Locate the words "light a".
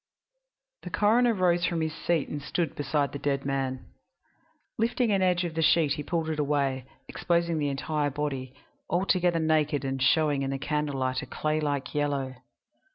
11.01-11.27